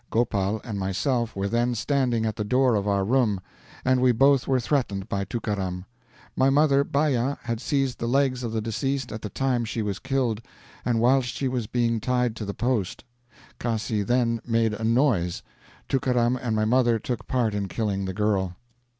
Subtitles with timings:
[0.09, 3.39] Gopal and myself were then standing at the door of our room,
[3.85, 5.85] and we both were threatened by Tookaram.
[6.35, 9.99] My mother, Baya, had seized the legs of the deceased at the time she was
[9.99, 10.41] killed,
[10.83, 13.03] and whilst she was being tied to the post.
[13.59, 15.43] Cassi then made a noise.
[15.87, 18.55] Tookaram and my mother took part in killing the girl.